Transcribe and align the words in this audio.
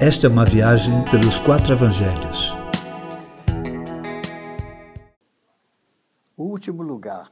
Esta 0.00 0.28
é 0.28 0.30
uma 0.30 0.44
viagem 0.44 1.04
pelos 1.10 1.40
quatro 1.40 1.72
evangelhos. 1.72 2.52
O 6.36 6.44
último 6.44 6.84
lugar. 6.84 7.28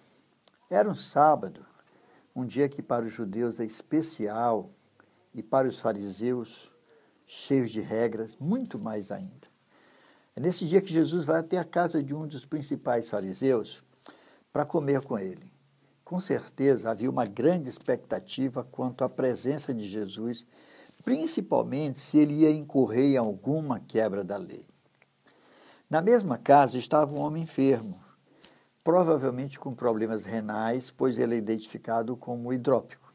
Era 0.68 0.90
um 0.90 0.94
sábado, 0.94 1.64
um 2.34 2.44
dia 2.44 2.68
que 2.68 2.82
para 2.82 3.04
os 3.04 3.12
judeus 3.12 3.60
é 3.60 3.64
especial 3.64 4.68
e 5.32 5.44
para 5.44 5.68
os 5.68 5.78
fariseus, 5.78 6.72
cheios 7.24 7.70
de 7.70 7.80
regras, 7.80 8.36
muito 8.40 8.80
mais 8.80 9.12
ainda. 9.12 9.46
É 10.34 10.40
nesse 10.40 10.66
dia 10.66 10.82
que 10.82 10.92
Jesus 10.92 11.24
vai 11.24 11.38
até 11.38 11.58
a 11.58 11.64
casa 11.64 12.02
de 12.02 12.16
um 12.16 12.26
dos 12.26 12.44
principais 12.44 13.08
fariseus 13.08 13.80
para 14.52 14.66
comer 14.66 15.00
com 15.02 15.16
ele. 15.16 15.52
Com 16.04 16.18
certeza 16.18 16.90
havia 16.90 17.10
uma 17.10 17.26
grande 17.26 17.68
expectativa 17.68 18.64
quanto 18.64 19.04
à 19.04 19.08
presença 19.08 19.72
de 19.72 19.86
Jesus 19.86 20.44
principalmente 21.04 21.98
se 21.98 22.18
ele 22.18 22.34
ia 22.34 22.50
incorrer 22.50 23.14
em 23.14 23.16
alguma 23.16 23.78
quebra 23.78 24.24
da 24.24 24.36
lei. 24.36 24.66
Na 25.88 26.02
mesma 26.02 26.36
casa 26.36 26.78
estava 26.78 27.14
um 27.14 27.20
homem 27.20 27.44
enfermo, 27.44 27.94
provavelmente 28.82 29.58
com 29.58 29.74
problemas 29.74 30.24
renais, 30.24 30.90
pois 30.90 31.18
ele 31.18 31.34
é 31.34 31.38
identificado 31.38 32.16
como 32.16 32.52
hidrópico. 32.52 33.12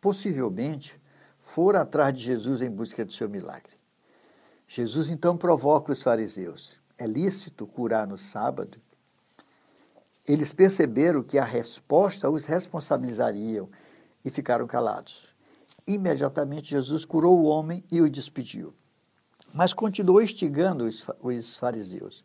Possivelmente 0.00 0.94
fora 1.40 1.82
atrás 1.82 2.14
de 2.14 2.24
Jesus 2.24 2.62
em 2.62 2.70
busca 2.70 3.04
do 3.04 3.12
seu 3.12 3.28
milagre. 3.28 3.72
Jesus 4.68 5.10
então 5.10 5.36
provoca 5.36 5.92
os 5.92 6.02
fariseus. 6.02 6.80
É 6.96 7.06
lícito 7.06 7.66
curar 7.66 8.06
no 8.06 8.16
sábado? 8.16 8.76
Eles 10.28 10.52
perceberam 10.52 11.22
que 11.22 11.38
a 11.38 11.44
resposta 11.44 12.30
os 12.30 12.44
responsabilizariam 12.44 13.68
e 14.24 14.30
ficaram 14.30 14.66
calados. 14.66 15.29
Imediatamente 15.92 16.70
Jesus 16.70 17.04
curou 17.04 17.40
o 17.40 17.46
homem 17.46 17.82
e 17.90 18.00
o 18.00 18.08
despediu. 18.08 18.72
Mas 19.52 19.72
continuou 19.72 20.22
instigando 20.22 20.88
os 21.20 21.56
fariseus. 21.56 22.24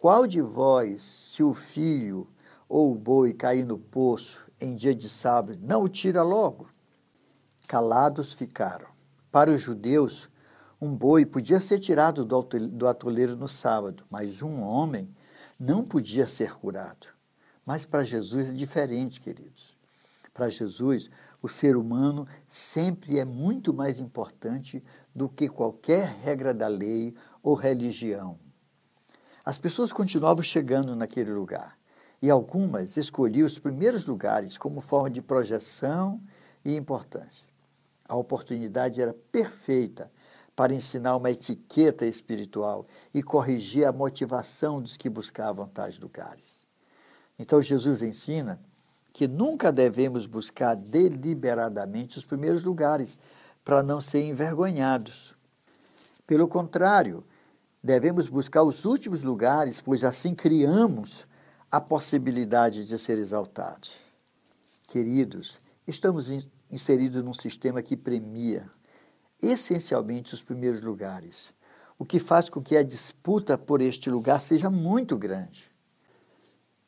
Qual 0.00 0.26
de 0.26 0.40
vós, 0.40 1.02
se 1.02 1.40
o 1.40 1.54
filho 1.54 2.26
ou 2.68 2.90
o 2.90 2.96
boi 2.96 3.32
cair 3.32 3.64
no 3.64 3.78
poço 3.78 4.40
em 4.60 4.74
dia 4.74 4.92
de 4.92 5.08
sábado, 5.08 5.56
não 5.62 5.84
o 5.84 5.88
tira 5.88 6.24
logo? 6.24 6.68
Calados 7.68 8.34
ficaram. 8.34 8.88
Para 9.30 9.52
os 9.52 9.60
judeus, 9.60 10.28
um 10.82 10.92
boi 10.92 11.24
podia 11.24 11.60
ser 11.60 11.78
tirado 11.78 12.24
do 12.24 12.88
atoleiro 12.88 13.36
no 13.36 13.46
sábado, 13.46 14.02
mas 14.10 14.42
um 14.42 14.62
homem 14.62 15.14
não 15.60 15.84
podia 15.84 16.26
ser 16.26 16.56
curado. 16.56 17.06
Mas 17.64 17.86
para 17.86 18.02
Jesus 18.02 18.48
é 18.48 18.52
diferente, 18.52 19.20
queridos. 19.20 19.75
Para 20.36 20.50
Jesus, 20.50 21.08
o 21.40 21.48
ser 21.48 21.78
humano 21.78 22.28
sempre 22.46 23.18
é 23.18 23.24
muito 23.24 23.72
mais 23.72 23.98
importante 23.98 24.84
do 25.14 25.30
que 25.30 25.48
qualquer 25.48 26.08
regra 26.22 26.52
da 26.52 26.68
lei 26.68 27.16
ou 27.42 27.54
religião. 27.54 28.38
As 29.42 29.56
pessoas 29.56 29.94
continuavam 29.94 30.42
chegando 30.42 30.94
naquele 30.94 31.32
lugar 31.32 31.78
e 32.22 32.28
algumas 32.28 32.98
escolhiam 32.98 33.46
os 33.46 33.58
primeiros 33.58 34.04
lugares 34.04 34.58
como 34.58 34.82
forma 34.82 35.08
de 35.08 35.22
projeção 35.22 36.20
e 36.62 36.76
importância. 36.76 37.48
A 38.06 38.14
oportunidade 38.14 39.00
era 39.00 39.14
perfeita 39.32 40.12
para 40.54 40.74
ensinar 40.74 41.16
uma 41.16 41.30
etiqueta 41.30 42.04
espiritual 42.04 42.84
e 43.14 43.22
corrigir 43.22 43.86
a 43.86 43.92
motivação 43.92 44.82
dos 44.82 44.98
que 44.98 45.08
buscavam 45.08 45.66
tais 45.66 45.98
lugares. 45.98 46.62
Então 47.38 47.62
Jesus 47.62 48.02
ensina 48.02 48.60
que 49.16 49.26
nunca 49.26 49.72
devemos 49.72 50.26
buscar 50.26 50.76
deliberadamente 50.76 52.18
os 52.18 52.24
primeiros 52.26 52.62
lugares 52.64 53.18
para 53.64 53.82
não 53.82 53.98
ser 53.98 54.22
envergonhados. 54.22 55.34
Pelo 56.26 56.46
contrário, 56.46 57.24
devemos 57.82 58.28
buscar 58.28 58.62
os 58.62 58.84
últimos 58.84 59.22
lugares, 59.22 59.80
pois 59.80 60.04
assim 60.04 60.34
criamos 60.34 61.26
a 61.70 61.80
possibilidade 61.80 62.84
de 62.84 62.98
ser 62.98 63.16
exaltados. 63.16 63.94
Queridos, 64.88 65.60
estamos 65.86 66.30
inseridos 66.70 67.22
num 67.22 67.32
sistema 67.32 67.80
que 67.80 67.96
premia 67.96 68.70
essencialmente 69.42 70.34
os 70.34 70.42
primeiros 70.42 70.82
lugares, 70.82 71.54
o 71.98 72.04
que 72.04 72.18
faz 72.18 72.50
com 72.50 72.62
que 72.62 72.76
a 72.76 72.82
disputa 72.82 73.56
por 73.56 73.80
este 73.80 74.10
lugar 74.10 74.42
seja 74.42 74.68
muito 74.68 75.16
grande. 75.16 75.70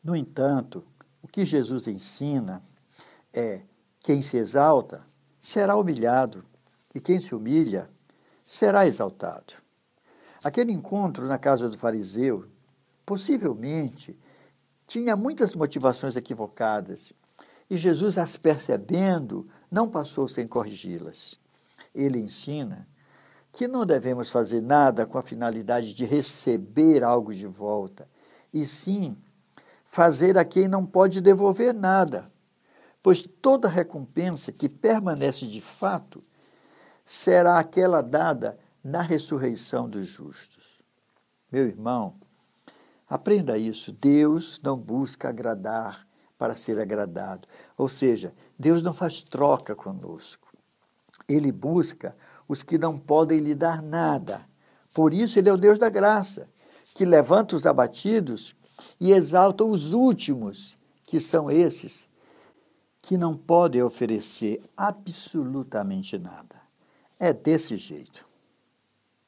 No 0.05 0.15
entanto, 0.15 0.85
o 1.29 1.31
que 1.31 1.45
Jesus 1.45 1.87
ensina 1.87 2.63
é: 3.35 3.61
quem 4.01 4.23
se 4.23 4.39
exalta 4.39 4.99
será 5.39 5.77
humilhado, 5.77 6.43
e 6.95 7.01
quem 7.01 7.21
se 7.21 7.35
humilha 7.35 7.87
será 8.43 8.87
exaltado. 8.87 9.53
Aquele 10.43 10.73
encontro 10.73 11.27
na 11.27 11.39
casa 11.39 11.69
do 11.69 11.77
fariseu 11.77 12.47
possivelmente 13.05 14.19
tinha 14.87 15.15
muitas 15.15 15.55
motivações 15.55 16.17
equivocadas, 16.17 17.13
e 17.69 17.77
Jesus, 17.77 18.17
as 18.17 18.39
percebendo, 18.39 19.47
não 19.71 19.87
passou 19.87 20.27
sem 20.27 20.49
corrigi-las. 20.49 21.39
Ele 21.95 22.19
ensina 22.19 22.89
que 23.53 23.69
não 23.69 23.85
devemos 23.85 24.31
fazer 24.31 24.63
nada 24.63 25.05
com 25.05 25.19
a 25.19 25.23
finalidade 25.23 25.93
de 25.93 26.07
receber 26.07 27.05
algo 27.05 27.35
de 27.35 27.47
volta, 27.47 28.09
e 28.55 28.65
sim 28.65 29.15
fazer 29.99 30.39
a 30.39 30.45
quem 30.45 30.69
não 30.69 30.87
pode 30.87 31.21
devolver 31.21 31.75
nada, 31.75 32.25
pois 33.03 33.21
toda 33.21 33.69
recompensa 33.69 34.53
que 34.53 34.69
permanece 34.69 35.45
de 35.45 35.61
fato 35.61 36.23
será 37.05 37.59
aquela 37.59 38.01
dada 38.01 38.57
na 38.85 39.03
ressurreição 39.03 39.89
dos 39.89 40.07
justos. 40.07 40.65
Meu 41.51 41.67
irmão, 41.67 42.15
aprenda 43.11 43.59
isso. 43.59 43.91
Deus 44.01 44.61
não 44.63 44.77
busca 44.77 45.31
agradar 45.31 46.07
para 46.39 46.55
ser 46.55 46.79
agradado. 46.79 47.49
Ou 47.77 47.89
seja, 47.89 48.33
Deus 48.57 48.81
não 48.83 48.95
faz 48.95 49.23
troca 49.23 49.75
conosco. 49.75 50.47
Ele 51.29 51.51
busca 51.51 52.17
os 52.47 52.63
que 52.63 52.79
não 52.79 52.97
podem 52.97 53.41
lhe 53.41 53.53
dar 53.57 53.83
nada. 53.83 54.41
Por 54.95 55.13
isso, 55.13 55.41
Ele 55.41 55.49
é 55.49 55.53
o 55.53 55.59
Deus 55.59 55.77
da 55.77 55.91
graça, 55.91 56.49
que 56.95 57.05
levanta 57.05 57.57
os 57.57 57.67
abatidos 57.67 58.55
e 59.01 59.13
exalta 59.13 59.65
os 59.65 59.93
últimos, 59.93 60.77
que 61.07 61.19
são 61.19 61.51
esses 61.51 62.09
que 63.03 63.17
não 63.17 63.37
podem 63.37 63.83
oferecer 63.83 64.63
absolutamente 64.77 66.19
nada. 66.19 66.57
É 67.19 67.33
desse 67.33 67.77
jeito. 67.77 68.28